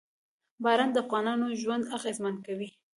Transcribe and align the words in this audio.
باران 0.63 0.89
د 0.91 0.97
افغانانو 1.03 1.47
ژوند 1.61 1.83
اغېزمن 1.97 2.35
کوي. 2.45 2.69